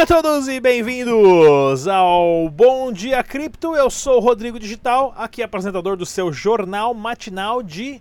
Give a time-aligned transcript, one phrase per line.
[0.00, 3.76] dia a todos e bem-vindos ao Bom Dia Cripto.
[3.76, 8.00] Eu sou o Rodrigo Digital, aqui apresentador do seu jornal matinal de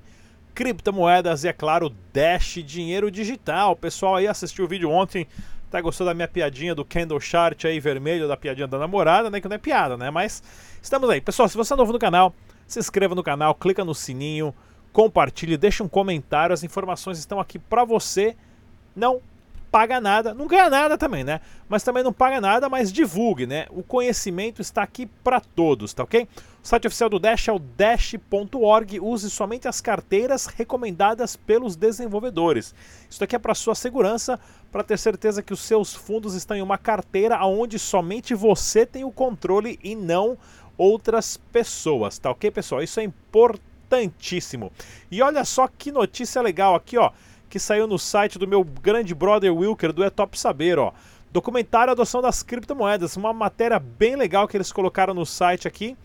[0.56, 3.76] criptomoedas e, é claro, Dash Dinheiro Digital.
[3.76, 5.28] Pessoal aí assistiu o vídeo ontem,
[5.70, 9.42] tá gostou da minha piadinha do candle chart aí vermelho, da piadinha da namorada, né?
[9.42, 10.10] Que não é piada, né?
[10.10, 10.42] Mas
[10.82, 11.20] estamos aí.
[11.20, 12.34] Pessoal, se você é novo no canal,
[12.66, 14.56] se inscreva no canal, clica no sininho,
[14.94, 16.54] compartilhe, deixa um comentário.
[16.54, 18.38] As informações estão aqui para você.
[18.96, 19.20] Não
[19.72, 21.42] paga nada, não ganha nada também, né?
[21.68, 23.68] Mas também não paga nada, mas divulgue, né?
[23.70, 26.28] O conhecimento está aqui para todos, tá ok?
[26.64, 29.00] O site oficial do Dash é o dash.org.
[29.00, 32.76] Use somente as carteiras recomendadas pelos desenvolvedores.
[33.10, 34.40] Isso aqui é para sua segurança,
[34.72, 39.04] para ter certeza que os seus fundos estão em uma carteira onde somente você tem
[39.04, 40.38] o controle e não
[40.78, 42.82] outras pessoas, tá ok, pessoal?
[42.82, 44.72] Isso é importantíssimo.
[45.12, 47.12] E olha só que notícia legal aqui, ó
[47.50, 50.94] que saiu no site do meu grande brother Wilker, do É Top Saber, ó.
[51.32, 55.98] Documentário Adoção das Criptomoedas, uma matéria bem legal que eles colocaram no site aqui.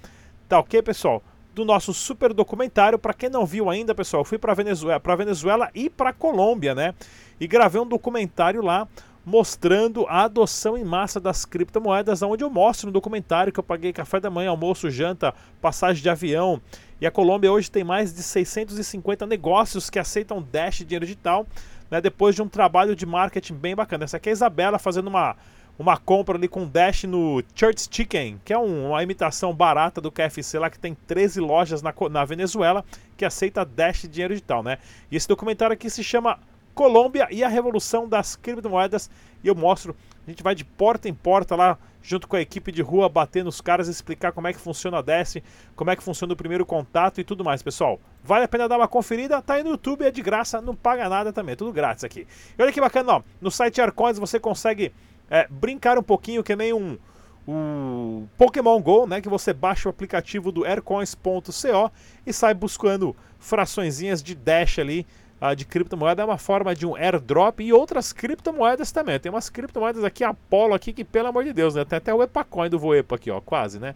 [0.49, 1.23] Tá ok, pessoal?
[1.55, 2.99] Do nosso super documentário.
[2.99, 6.75] Para quem não viu ainda, pessoal, eu fui para Venezuela, para Venezuela e para Colômbia,
[6.75, 6.95] né?
[7.41, 8.89] E gravei um documentário lá
[9.25, 13.93] mostrando a adoção em massa das criptomoedas, onde eu mostro no documentário que eu paguei
[13.93, 16.61] café da manhã, almoço, janta, passagem de avião.
[17.01, 21.47] E a Colômbia hoje tem mais de 650 negócios que aceitam Dash dinheiro digital,
[21.91, 24.05] né, depois de um trabalho de marketing bem bacana.
[24.05, 25.37] Essa aqui é a Isabela fazendo uma,
[25.79, 30.13] uma compra ali com Dash no Church Chicken, que é um, uma imitação barata do
[30.13, 32.85] KFC lá, que tem 13 lojas na, na Venezuela
[33.17, 34.79] que aceita Dash dinheiro digital, né?
[35.11, 36.39] E esse documentário aqui se chama
[36.75, 39.11] Colômbia e a revolução das criptomoedas.
[39.43, 42.73] E eu mostro, a gente vai de porta em porta lá, junto com a equipe
[42.73, 45.37] de rua, bater nos caras, explicar como é que funciona a Dash,
[45.77, 48.01] como é que funciona o primeiro contato e tudo mais, pessoal.
[48.23, 51.09] Vale a pena dar uma conferida, tá aí no YouTube, é de graça, não paga
[51.09, 52.27] nada também, é tudo grátis aqui.
[52.59, 54.93] E olha que bacana, ó, no site Arcoins você consegue
[55.31, 56.99] é, brincar um pouquinho que nem um
[57.47, 61.93] o Pokémon Go, né, que você baixa o aplicativo do aircoins.co
[62.27, 65.07] e sai buscando fraçõezinhas de Dash ali
[65.45, 69.19] uh, de criptomoeda é uma forma de um airdrop e outras criptomoedas também.
[69.19, 71.85] Tem umas criptomoedas aqui, Apollo aqui, que pelo amor de Deus, né?
[71.85, 73.95] Tem até o Epacoin do Voepa aqui, ó, quase, né?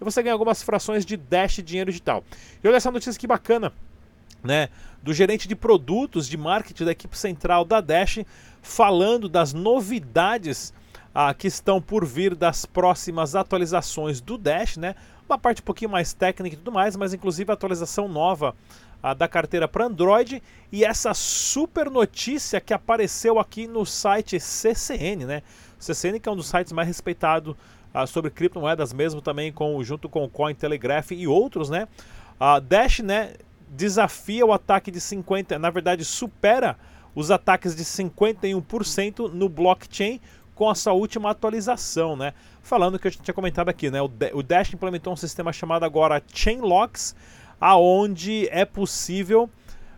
[0.00, 2.24] E você ganha algumas frações de Dash dinheiro digital.
[2.62, 3.72] E olha essa notícia que bacana,
[4.42, 4.68] né?
[5.02, 8.20] Do gerente de produtos de marketing da equipe central da Dash,
[8.62, 10.72] falando das novidades
[11.14, 14.94] ah, que estão por vir das próximas atualizações do Dash, né?
[15.28, 18.54] Uma parte um pouquinho mais técnica e tudo mais, mas inclusive a atualização nova
[19.02, 25.24] a da carteira para Android e essa super notícia que apareceu aqui no site CCN,
[25.24, 25.42] né?
[25.78, 27.54] CCN que é um dos sites mais respeitados
[27.94, 31.88] uh, sobre criptomoedas mesmo também com junto com o Cointelegraph e outros, né?
[32.38, 33.34] A Dash, né,
[33.68, 36.76] desafia o ataque de 50, na verdade supera
[37.14, 40.20] os ataques de 51% no blockchain
[40.54, 42.34] com essa última atualização, né?
[42.62, 43.98] Falando que a gente tinha comentado aqui, né?
[44.02, 47.16] O Dash implementou um sistema chamado agora Chainlocks,
[47.60, 49.50] aonde é possível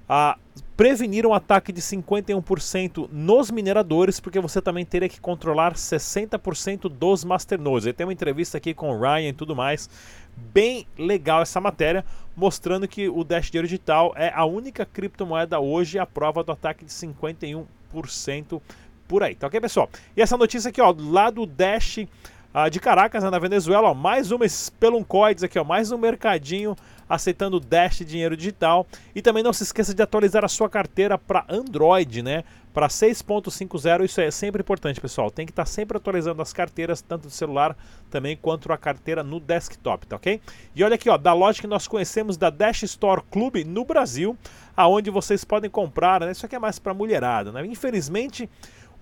[0.09, 0.37] a
[0.77, 7.25] prevenir um ataque de 51% nos mineradores, porque você também teria que controlar 60% dos
[7.25, 7.87] masternodes.
[7.87, 9.89] Aí tem uma entrevista aqui com o Ryan e tudo mais.
[10.37, 12.05] Bem legal essa matéria,
[12.37, 16.85] mostrando que o Dash Dinheiro Digital é a única criptomoeda hoje à prova do ataque
[16.85, 18.61] de 51%
[19.07, 19.35] por aí.
[19.35, 19.89] Tá ok, pessoal?
[20.17, 23.95] E essa notícia aqui, ó, lá do Dash uh, de Caracas, né, na Venezuela, ó,
[23.95, 26.75] mais uma espeluncoides aqui, ó, mais um mercadinho
[27.09, 28.87] aceitando Dash dinheiro digital.
[29.15, 32.45] E também não se esqueça de atualizar a sua carteira para Android, né?
[32.73, 35.31] Para 6.50, isso é sempre importante, pessoal.
[35.31, 37.77] Tem que estar tá sempre atualizando as carteiras, tanto do celular
[38.11, 40.41] também quanto a carteira no desktop, tá ok?
[40.75, 44.37] E olha aqui, ó, da loja que nós conhecemos da Dash Store Club no Brasil,
[44.75, 46.33] aonde vocês podem comprar, né?
[46.33, 47.67] Isso aqui é mais para mulherada, né?
[47.67, 48.49] Infelizmente,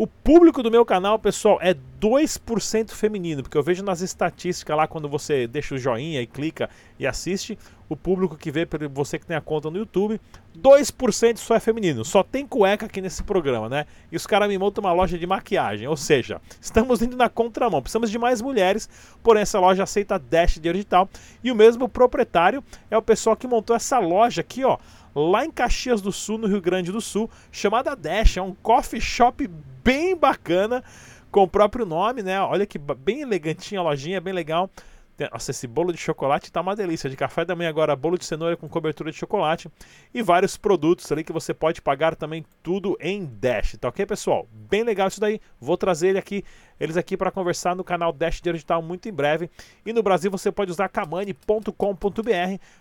[0.00, 4.86] o público do meu canal, pessoal, é 2% feminino, porque eu vejo nas estatísticas lá
[4.86, 9.26] quando você deixa o joinha e clica e assiste, o público que vê, você que
[9.26, 10.18] tem a conta no YouTube,
[10.58, 12.02] 2% só é feminino.
[12.02, 13.84] Só tem cueca aqui nesse programa, né?
[14.10, 15.86] E os caras me montam uma loja de maquiagem.
[15.86, 17.82] Ou seja, estamos indo na contramão.
[17.82, 18.88] Precisamos de mais mulheres,
[19.22, 21.10] porém essa loja aceita Dash de digital.
[21.44, 24.78] E o mesmo proprietário é o pessoal que montou essa loja aqui, ó
[25.14, 28.36] lá em Caxias do Sul, no Rio Grande do Sul, chamada Dash.
[28.36, 29.48] É um coffee shop
[29.90, 30.84] bem bacana,
[31.32, 32.40] com o próprio nome, né?
[32.40, 34.70] Olha que bem elegantinha a lojinha, bem legal.
[35.32, 37.10] Nossa, esse bolo de chocolate tá uma delícia.
[37.10, 39.68] De café da manhã agora, bolo de cenoura com cobertura de chocolate.
[40.14, 44.48] E vários produtos ali que você pode pagar também tudo em Dash, tá ok, pessoal?
[44.52, 45.40] Bem legal isso daí.
[45.60, 46.44] Vou trazer ele aqui,
[46.78, 49.50] eles aqui para conversar no canal Dash Digital muito em breve.
[49.84, 51.72] E no Brasil você pode usar kamani.com.br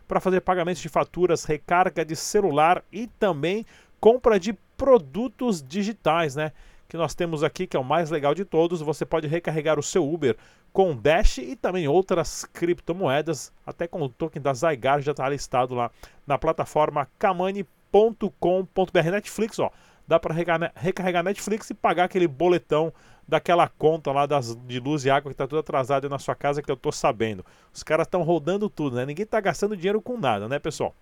[0.08, 3.66] para fazer pagamentos de faturas, recarga de celular e também
[4.00, 6.54] compra de produtos digitais, né?
[6.90, 8.82] Que nós temos aqui, que é o mais legal de todos.
[8.82, 10.36] Você pode recarregar o seu Uber
[10.74, 15.76] com Dash e também outras criptomoedas, até com o token da Zygar já está listado
[15.76, 15.92] lá
[16.26, 19.72] na plataforma kamani.com.br Netflix, ó.
[20.08, 20.34] Dá para
[20.76, 22.92] recarregar Netflix e pagar aquele boletão
[23.28, 26.64] daquela conta lá das, de luz e água que está tudo atrasado na sua casa
[26.64, 27.46] que eu estou sabendo.
[27.72, 29.06] Os caras estão rodando tudo, né?
[29.06, 30.96] Ninguém está gastando dinheiro com nada, né, pessoal?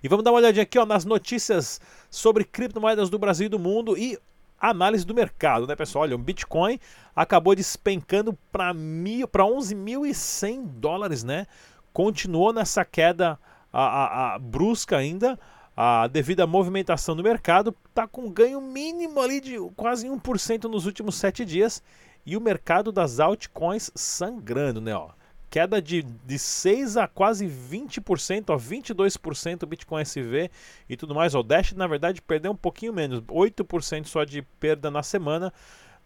[0.00, 3.58] E vamos dar uma olhadinha aqui ó, nas notícias sobre criptomoedas do Brasil e do
[3.58, 4.16] mundo e
[4.60, 6.02] análise do mercado, né, pessoal?
[6.02, 6.78] Olha, o Bitcoin
[7.14, 11.46] acabou despencando para 11.100 dólares, né?
[11.92, 13.38] Continuou nessa queda
[13.72, 15.38] a, a, a brusca ainda,
[15.76, 20.86] a, devido à movimentação do mercado, está com ganho mínimo ali de quase 1% nos
[20.86, 21.82] últimos 7 dias.
[22.26, 24.94] E o mercado das altcoins sangrando, né?
[24.94, 25.10] Ó
[25.54, 30.50] queda de, de 6 a quase 20%, ó, 22% Bitcoin SV
[30.88, 31.32] e tudo mais.
[31.32, 35.52] O Dash, na verdade, perdeu um pouquinho menos, 8% só de perda na semana,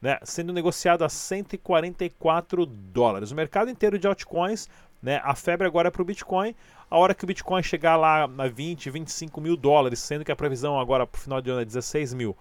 [0.02, 3.30] né, sendo negociado a 144 dólares.
[3.30, 4.68] O mercado inteiro de altcoins,
[5.02, 6.54] né, a febre agora é para o Bitcoin.
[6.90, 10.36] A hora que o Bitcoin chegar lá a 20, 25 mil dólares, sendo que a
[10.36, 12.36] previsão agora para o final de ano é 16 mil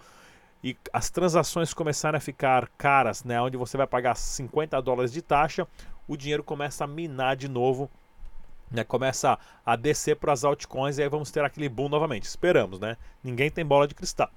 [0.63, 5.21] e as transações começarem a ficar caras, né, onde você vai pagar 50 dólares de
[5.21, 5.68] taxa,
[6.07, 7.89] o dinheiro começa a minar de novo,
[8.71, 12.24] né, começa a descer para as altcoins e aí vamos ter aquele boom novamente.
[12.24, 12.98] Esperamos, né?
[13.24, 14.30] Ninguém tem bola de cristal.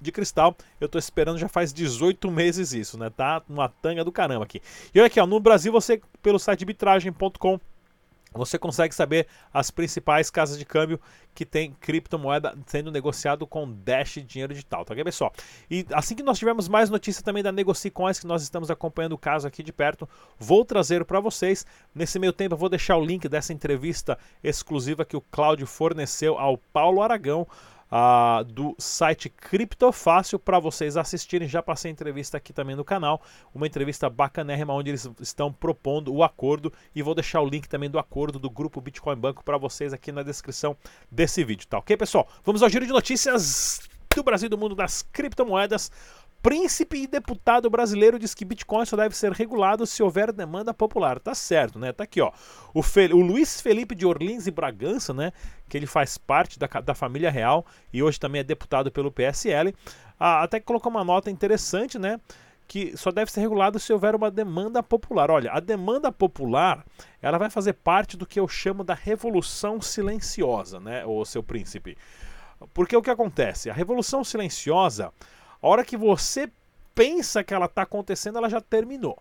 [0.00, 3.10] De cristal, eu estou esperando já faz 18 meses isso, né?
[3.10, 4.62] Tá uma tanga do caramba aqui.
[4.94, 7.60] E olha aqui, ó, no Brasil você pelo site bitragem.com
[8.32, 11.00] você consegue saber as principais casas de câmbio
[11.34, 15.32] que tem criptomoeda sendo negociado com Dash dinheiro digital, tá ok, pessoal?
[15.70, 19.18] E assim que nós tivermos mais notícias também da NegociCoins, que nós estamos acompanhando o
[19.18, 20.08] caso aqui de perto,
[20.38, 21.64] vou trazer para vocês.
[21.94, 26.38] Nesse meio tempo, eu vou deixar o link dessa entrevista exclusiva que o Cláudio forneceu
[26.38, 27.46] ao Paulo Aragão
[28.46, 31.48] do site Criptofácil para vocês assistirem.
[31.48, 33.22] Já passei entrevista aqui também no canal,
[33.54, 37.90] uma entrevista bacanérrima onde eles estão propondo o acordo e vou deixar o link também
[37.90, 40.76] do acordo do grupo Bitcoin Banco para vocês aqui na descrição
[41.10, 42.28] desse vídeo, tá ok, pessoal?
[42.44, 43.80] Vamos ao giro de notícias
[44.14, 45.90] do Brasil e do mundo das criptomoedas.
[46.40, 51.18] Príncipe e deputado brasileiro diz que Bitcoin só deve ser regulado se houver demanda popular.
[51.18, 51.92] Tá certo, né?
[51.92, 52.30] Tá aqui, ó.
[52.72, 53.12] O, Fe...
[53.12, 55.32] o Luiz Felipe de Orlins e Bragança, né?
[55.68, 59.74] Que ele faz parte da, da família real e hoje também é deputado pelo PSL.
[60.18, 62.20] Ah, até que colocou uma nota interessante, né?
[62.68, 65.30] que só deve ser regulado se houver uma demanda popular.
[65.30, 66.84] Olha, a demanda popular,
[67.22, 71.96] ela vai fazer parte do que eu chamo da revolução silenciosa, né, o seu príncipe.
[72.74, 73.70] Porque o que acontece?
[73.70, 75.10] A revolução silenciosa,
[75.62, 76.50] a hora que você
[76.94, 79.18] pensa que ela está acontecendo, ela já terminou.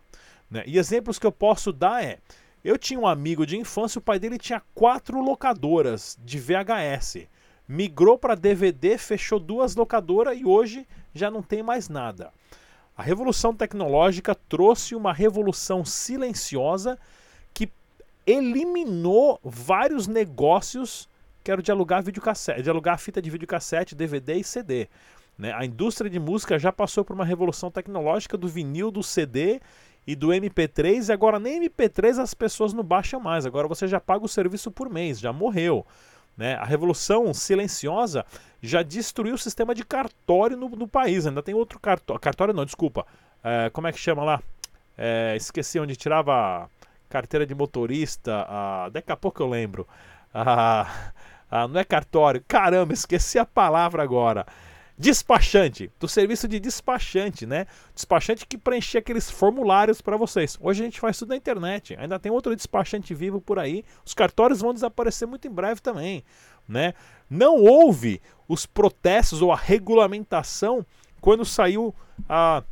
[0.49, 0.63] Né?
[0.65, 2.19] E exemplos que eu posso dar é:
[2.63, 7.27] eu tinha um amigo de infância, o pai dele tinha quatro locadoras de VHS.
[7.67, 12.31] Migrou para DVD, fechou duas locadoras e hoje já não tem mais nada.
[12.95, 16.97] A revolução tecnológica trouxe uma revolução silenciosa
[17.53, 17.69] que
[18.25, 21.07] eliminou vários negócios
[21.43, 24.89] que eram de alugar videocassete, de alugar fita de videocassete, DVD e CD.
[25.37, 25.53] Né?
[25.53, 29.61] A indústria de música já passou por uma revolução tecnológica do vinil, do CD
[30.05, 33.99] e do MP3, e agora nem MP3 as pessoas não baixam mais, agora você já
[33.99, 35.85] paga o serviço por mês, já morreu.
[36.35, 36.55] Né?
[36.55, 38.25] A revolução silenciosa
[38.61, 42.65] já destruiu o sistema de cartório no, no país, ainda tem outro cartório, cartório não,
[42.65, 43.05] desculpa,
[43.43, 44.41] é, como é que chama lá?
[44.97, 46.69] É, esqueci onde tirava
[47.09, 48.47] carteira de motorista,
[48.91, 49.87] daqui a pouco eu lembro.
[50.33, 51.11] Ah,
[51.49, 54.45] ah, não é cartório, caramba, esqueci a palavra agora.
[54.99, 57.67] Despachante, do serviço de despachante, né?
[57.93, 60.57] Despachante que preenchia aqueles formulários para vocês.
[60.59, 61.95] Hoje a gente faz tudo na internet.
[61.99, 63.85] Ainda tem outro despachante vivo por aí.
[64.03, 66.23] Os cartórios vão desaparecer muito em breve também,
[66.67, 66.95] né?
[67.29, 70.83] Não houve os protestos ou a regulamentação
[71.21, 71.93] quando saiu
[72.27, 72.63] a,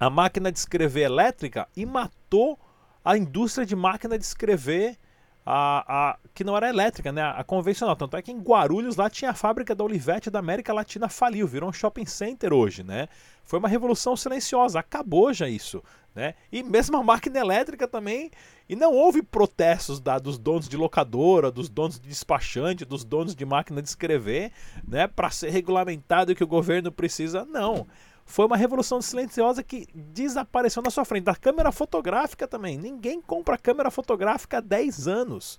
[0.00, 2.58] a máquina de escrever elétrica e matou
[3.04, 4.98] a indústria de máquina de escrever
[5.44, 7.22] a, a, que não era elétrica, né?
[7.22, 7.96] A convencional.
[7.96, 11.46] Tanto é que em Guarulhos lá tinha a fábrica da Olivetti da América Latina faliu,
[11.46, 13.08] virou um shopping center hoje, né?
[13.44, 15.82] Foi uma revolução silenciosa, acabou já isso,
[16.14, 16.34] né?
[16.50, 18.30] E mesmo a máquina elétrica também,
[18.68, 23.34] e não houve protestos da, dos donos de locadora, dos donos de despachante, dos donos
[23.34, 24.52] de máquina de escrever,
[24.86, 25.08] né?
[25.08, 27.86] Para ser regulamentado que o governo precisa, não
[28.24, 31.24] foi uma revolução silenciosa que desapareceu na sua frente.
[31.24, 32.78] Da câmera fotográfica também.
[32.78, 35.58] Ninguém compra câmera fotográfica há 10 anos.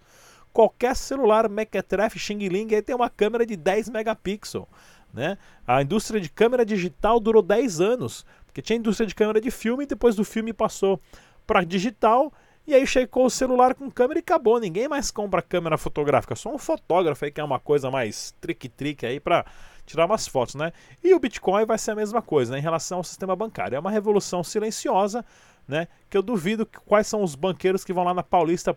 [0.51, 4.67] Qualquer celular Mequetrefe Xing Ling aí tem uma câmera de 10 megapixels.
[5.13, 5.37] Né?
[5.67, 8.25] A indústria de câmera digital durou 10 anos.
[8.45, 10.99] Porque tinha indústria de câmera de filme e depois do filme passou
[11.45, 12.31] para digital.
[12.65, 14.59] E aí chegou o celular com câmera e acabou.
[14.59, 16.35] Ninguém mais compra câmera fotográfica.
[16.35, 19.45] Só um fotógrafo aí que é uma coisa mais trick-trick aí para
[19.85, 20.71] tirar umas fotos, né?
[21.03, 23.75] E o Bitcoin vai ser a mesma coisa, né, em relação ao sistema bancário.
[23.75, 25.25] É uma revolução silenciosa,
[25.67, 25.87] né?
[26.09, 28.73] Que eu duvido que, quais são os banqueiros que vão lá na Paulista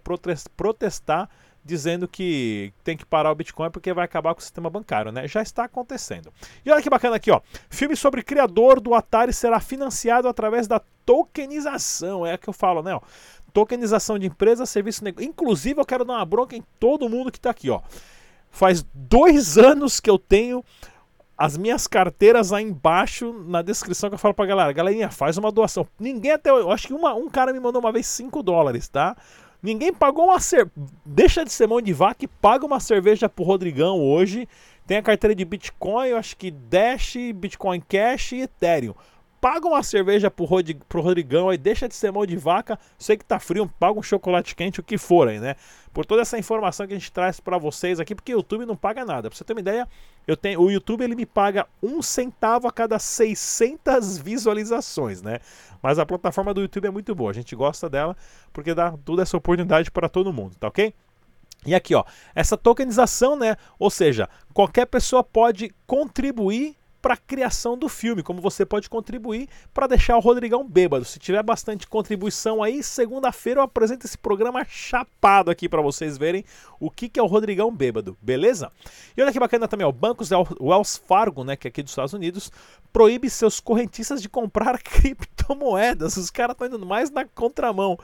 [0.57, 1.29] protestar
[1.67, 5.27] dizendo que tem que parar o Bitcoin porque vai acabar com o sistema bancário, né?
[5.27, 6.33] Já está acontecendo.
[6.65, 7.41] E olha que bacana aqui, ó.
[7.69, 12.25] Filme sobre criador do Atari será financiado através da tokenização.
[12.25, 12.95] É que eu falo, né?
[12.95, 13.01] Ó.
[13.53, 15.29] Tokenização de empresa, serviço, negócio.
[15.29, 17.81] Inclusive, eu quero dar uma bronca em todo mundo que está aqui, ó.
[18.49, 20.65] Faz dois anos que eu tenho
[21.37, 24.73] as minhas carteiras lá embaixo na descrição que eu falo pra galera.
[24.73, 25.87] Galerinha, faz uma doação.
[25.99, 26.51] Ninguém até.
[26.51, 29.17] Eu acho que uma, um cara me mandou uma vez 5 dólares, tá?
[29.63, 30.73] Ninguém pagou uma cerveja.
[31.05, 34.49] Deixa de ser mão de vaca e paga uma cerveja pro Rodrigão hoje.
[34.87, 38.95] Tem a carteira de Bitcoin, eu acho que Dash, Bitcoin Cash e Ethereum
[39.47, 40.45] paga uma cerveja pro,
[40.89, 44.03] pro Rodrigão aí, deixa de ser mão de vaca, sei que tá frio, paga um
[44.03, 45.55] chocolate quente, o que for aí, né?
[45.93, 48.75] Por toda essa informação que a gente traz para vocês aqui, porque o YouTube não
[48.75, 49.31] paga nada.
[49.31, 49.87] Pra você ter uma ideia,
[50.27, 55.39] eu tenho, o YouTube ele me paga um centavo a cada 600 visualizações, né?
[55.81, 58.17] Mas a plataforma do YouTube é muito boa, a gente gosta dela
[58.53, 60.93] porque dá toda essa oportunidade para todo mundo, tá ok?
[61.65, 63.57] E aqui, ó, essa tokenização, né?
[63.79, 66.75] Ou seja, qualquer pessoa pode contribuir
[67.07, 71.05] para a criação do filme, como você pode contribuir para deixar o Rodrigão bêbado.
[71.05, 76.45] Se tiver bastante contribuição aí, segunda-feira eu apresento esse programa chapado aqui para vocês verem
[76.81, 78.73] o que, que é o Rodrigão bêbado, beleza?
[79.17, 82.13] E olha que bacana também, ó, bancos Wells Fargo, né, que é aqui dos Estados
[82.13, 82.51] Unidos,
[82.93, 86.17] proíbe seus correntistas de comprar criptomoedas.
[86.17, 87.97] Os caras estão indo mais na contramão.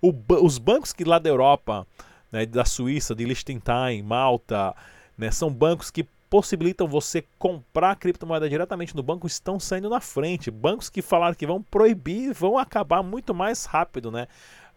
[0.00, 1.84] O, os bancos que lá da Europa,
[2.30, 4.76] né, da Suíça, de Liechtenstein, Malta,
[5.18, 10.50] né, são bancos que possibilitam você comprar criptomoeda diretamente no banco estão saindo na frente.
[10.50, 14.26] Bancos que falaram que vão proibir vão acabar muito mais rápido, né?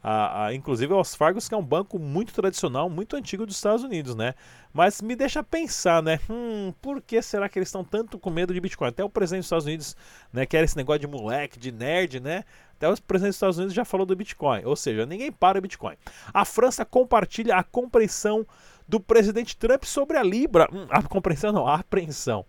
[0.04, 3.84] Ah, ah, inclusive o Fargos, que é um banco muito tradicional, muito antigo dos Estados
[3.84, 4.36] Unidos, né?
[4.72, 6.20] Mas me deixa pensar, né?
[6.30, 8.90] Hum, por que será que eles estão tanto com medo de Bitcoin?
[8.90, 9.98] Até o presidente dos Estados Unidos,
[10.32, 12.44] né, que era esse negócio de moleque, de nerd, né?
[12.76, 14.64] Até o presidente dos Estados Unidos já falou do Bitcoin.
[14.64, 15.96] Ou seja, ninguém para o Bitcoin.
[16.32, 18.46] A França compartilha a compreensão
[18.88, 20.68] do presidente Trump sobre a Libra.
[20.72, 22.46] Hum, a compreensão não, a apreensão.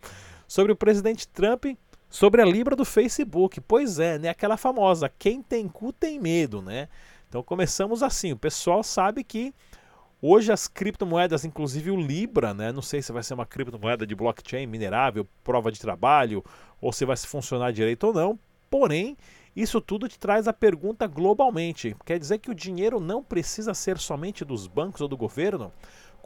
[0.46, 1.66] Sobre o presidente Trump
[2.08, 3.60] sobre a Libra do Facebook.
[3.60, 4.28] Pois é, né?
[4.28, 6.88] Aquela famosa, quem tem cu tem medo, né?
[7.28, 8.32] Então começamos assim.
[8.32, 9.52] O pessoal sabe que
[10.20, 12.72] hoje as criptomoedas, inclusive o Libra, né?
[12.72, 16.42] Não sei se vai ser uma criptomoeda de blockchain minerável, prova de trabalho,
[16.80, 18.38] ou se vai funcionar direito ou não.
[18.70, 19.16] Porém,
[19.56, 21.96] isso tudo te traz a pergunta globalmente.
[22.04, 25.72] Quer dizer que o dinheiro não precisa ser somente dos bancos ou do governo?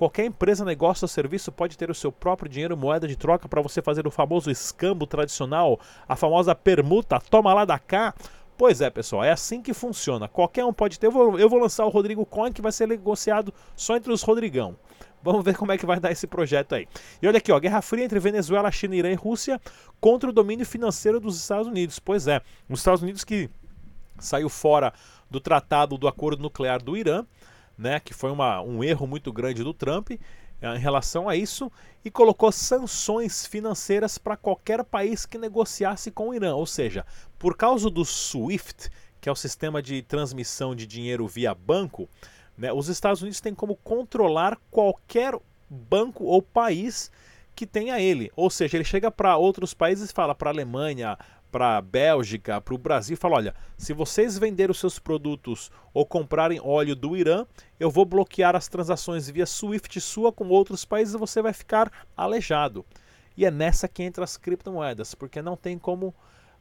[0.03, 3.63] Qualquer empresa, negócio ou serviço pode ter o seu próprio dinheiro, moeda de troca para
[3.63, 5.79] você fazer o famoso escambo tradicional,
[6.09, 8.13] a famosa permuta, toma lá da cá.
[8.59, 10.27] Pois é, pessoal, é assim que funciona.
[10.27, 11.07] Qualquer um pode ter.
[11.07, 14.23] Eu vou, eu vou lançar o Rodrigo Coin que vai ser negociado só entre os
[14.23, 14.77] Rodrigão.
[15.23, 16.89] Vamos ver como é que vai dar esse projeto aí.
[17.23, 19.61] E olha aqui, ó, Guerra Fria entre Venezuela, China, Irã e Rússia
[20.01, 22.01] contra o domínio financeiro dos Estados Unidos.
[22.01, 23.49] Pois é, os Estados Unidos que
[24.19, 24.93] saiu fora
[25.31, 27.25] do tratado do acordo nuclear do Irã
[27.77, 30.19] né, que foi uma, um erro muito grande do Trump eh,
[30.77, 31.71] em relação a isso
[32.05, 36.55] e colocou sanções financeiras para qualquer país que negociasse com o Irã.
[36.55, 37.05] Ou seja,
[37.39, 42.09] por causa do SWIFT, que é o sistema de transmissão de dinheiro via banco,
[42.57, 45.35] né, os Estados Unidos têm como controlar qualquer
[45.69, 47.11] banco ou país
[47.55, 48.31] que tenha ele.
[48.37, 51.19] Ou seja, ele chega para outros países e fala para a Alemanha,
[51.53, 56.07] para a Bélgica, para o Brasil, fala: olha, se vocês venderem os seus produtos ou
[56.07, 57.47] comprarem óleo do Irã,
[57.79, 61.93] eu vou bloquear as transações via SWIFT sua com outros países e você vai ficar
[62.17, 62.85] aleijado.
[63.37, 66.15] E é nessa que entra as criptomoedas, porque não tem como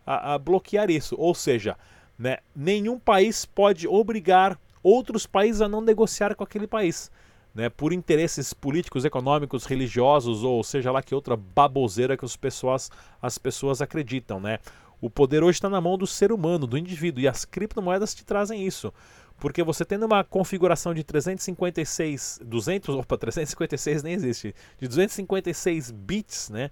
[0.06, 1.16] a, a bloquear isso.
[1.18, 1.78] Ou seja,
[2.20, 7.10] né, nenhum país pode obrigar outros países a não negociar com aquele país.
[7.54, 12.90] Né, por interesses políticos, econômicos, religiosos ou seja lá que outra baboseira que as pessoas,
[13.22, 14.40] as pessoas acreditam.
[14.40, 14.60] Né?
[15.02, 18.24] O poder hoje está na mão do ser humano, do indivíduo, e as criptomoedas te
[18.24, 18.94] trazem isso.
[19.40, 26.50] Porque você tendo uma configuração de 356, 200, opa, 356 nem existe, de 256 bits,
[26.52, 26.70] né?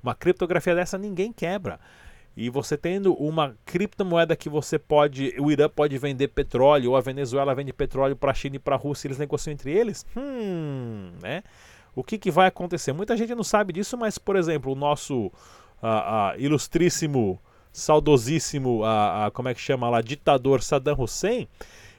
[0.00, 1.80] Uma criptografia dessa ninguém quebra.
[2.36, 7.00] E você tendo uma criptomoeda que você pode, o Irã pode vender petróleo, ou a
[7.00, 11.12] Venezuela vende petróleo para a China e para a Rússia, eles negociam entre eles, hum,
[11.22, 11.42] né?
[11.94, 12.92] O que, que vai acontecer?
[12.94, 15.30] Muita gente não sabe disso, mas, por exemplo, o nosso uh,
[15.82, 17.38] uh, ilustríssimo
[17.72, 21.48] saudosíssimo, a, a, como é que chama lá, ditador Saddam Hussein,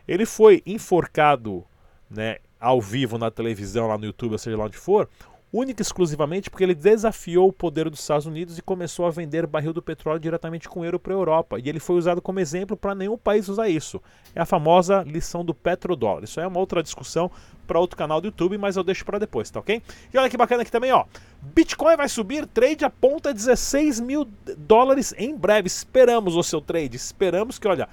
[0.08, 1.66] ele foi enforcado
[2.10, 5.10] né, ao vivo na televisão, lá no YouTube, ou seja lá onde for,
[5.54, 9.46] única e exclusivamente porque ele desafiou o poder dos Estados Unidos e começou a vender
[9.46, 11.60] barril do petróleo diretamente com euro para a Europa.
[11.60, 14.02] E ele foi usado como exemplo para nenhum país usar isso.
[14.34, 16.24] É a famosa lição do petrodólar.
[16.24, 17.30] Isso é uma outra discussão
[17.68, 19.82] para outro canal do YouTube, mas eu deixo para depois, tá ok?
[20.12, 21.06] E olha que bacana aqui também, ó.
[21.40, 25.68] Bitcoin vai subir, trade aponta 16 mil dólares em breve.
[25.68, 27.88] Esperamos o seu trade, esperamos que, olha,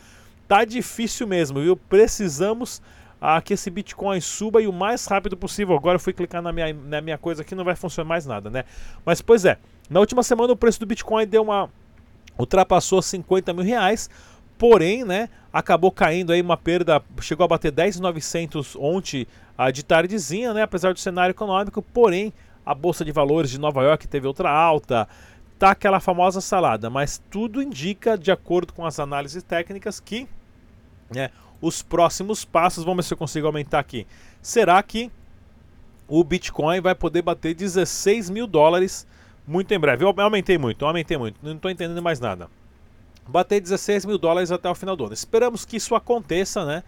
[0.48, 1.76] tá difícil mesmo, viu?
[1.76, 2.80] Precisamos
[3.20, 5.76] a que esse Bitcoin suba e o mais rápido possível.
[5.76, 8.48] Agora eu fui clicar na minha, na minha coisa aqui, não vai funcionar mais nada,
[8.48, 8.64] né?
[9.04, 9.58] Mas, pois é,
[9.90, 11.68] na última semana o preço do Bitcoin deu uma...
[12.38, 14.08] ultrapassou 50 mil reais,
[14.56, 19.26] porém, né, acabou caindo aí uma perda, chegou a bater 10.900 ontem
[19.58, 22.32] uh, de tardezinha, né, apesar do cenário econômico, porém,
[22.64, 25.08] a Bolsa de Valores de Nova York teve outra alta,
[25.58, 30.28] tá aquela famosa salada, mas tudo indica, de acordo com as análises técnicas, que
[31.10, 32.84] né, os próximos passos.
[32.84, 34.06] Vamos ver se eu consigo aumentar aqui.
[34.40, 35.10] Será que
[36.08, 39.06] o Bitcoin vai poder bater 16 mil dólares
[39.46, 40.04] muito em breve?
[40.04, 42.48] Eu aumentei muito, eu aumentei muito, não estou entendendo mais nada.
[43.28, 45.14] Bater 16 mil dólares até o final do ano.
[45.14, 46.82] Esperamos que isso aconteça, né?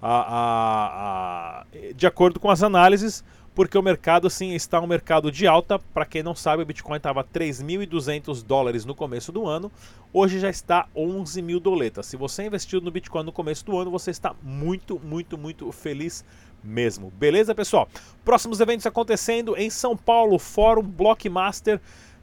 [0.00, 1.64] A, a, a,
[1.96, 3.24] de acordo com as análises,
[3.54, 5.78] porque o mercado sim está um mercado de alta.
[5.78, 9.70] Para quem não sabe, o Bitcoin estava 3.200 dólares no começo do ano,
[10.12, 12.06] hoje já está 11 mil doletas.
[12.06, 16.24] Se você investiu no Bitcoin no começo do ano, você está muito, muito, muito feliz
[16.62, 17.10] mesmo.
[17.10, 17.88] Beleza, pessoal?
[18.24, 21.80] Próximos eventos acontecendo em São Paulo, Fórum Blockmaster,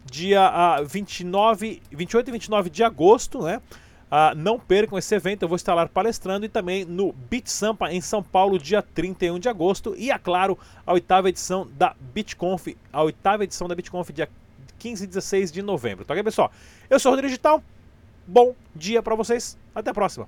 [0.09, 3.61] dia uh, 29, 28 e 29 de agosto, né?
[4.05, 7.91] Uh, não percam esse evento, eu vou estar lá palestrando e também no Beat Sampa
[7.91, 9.95] em São Paulo, dia 31 de agosto.
[9.97, 14.29] E, é claro, a oitava edição da BitConf, a oitava edição da BitConf, dia
[14.77, 16.05] 15 e 16 de novembro.
[16.05, 16.51] Tá ok, pessoal?
[16.89, 17.63] Eu sou o Rodrigo Digital.
[18.27, 19.57] Bom dia para vocês.
[19.73, 20.27] Até a próxima.